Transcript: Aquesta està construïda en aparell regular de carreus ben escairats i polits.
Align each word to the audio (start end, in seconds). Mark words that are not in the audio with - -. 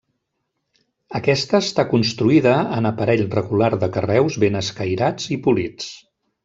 Aquesta 1.19 1.59
està 1.65 1.85
construïda 1.91 2.55
en 2.79 2.91
aparell 2.93 3.23
regular 3.37 3.71
de 3.85 3.93
carreus 3.99 4.43
ben 4.47 4.63
escairats 4.67 5.35
i 5.39 5.41
polits. 5.49 5.97